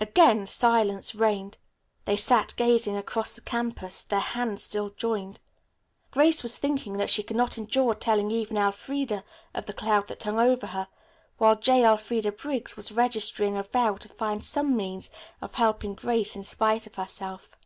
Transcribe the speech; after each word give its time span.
Again 0.00 0.46
silence 0.46 1.14
reigned. 1.14 1.56
They 2.04 2.16
sat 2.16 2.54
gazing 2.56 2.96
across 2.96 3.36
the 3.36 3.40
campus, 3.40 4.02
their 4.02 4.18
hands 4.18 4.64
still 4.64 4.90
joined. 4.90 5.38
Grace 6.10 6.42
was 6.42 6.58
thinking 6.58 6.94
that 6.96 7.08
she 7.08 7.22
could 7.22 7.36
not 7.36 7.56
endure 7.56 7.94
telling 7.94 8.32
even 8.32 8.56
Elfreda 8.58 9.22
of 9.54 9.66
the 9.66 9.72
cloud 9.72 10.08
that 10.08 10.24
hung 10.24 10.40
over 10.40 10.66
her, 10.66 10.88
while 11.38 11.54
J. 11.54 11.84
Elfreda 11.84 12.32
Briggs 12.32 12.76
was 12.76 12.90
registering 12.90 13.56
a 13.56 13.62
vow 13.62 13.94
to 13.94 14.08
find 14.08 14.44
some 14.44 14.76
means 14.76 15.08
of 15.40 15.54
helping 15.54 15.94
Grace 15.94 16.34
in 16.34 16.42
spite 16.42 16.88
of 16.88 16.96
herself. 16.96 17.56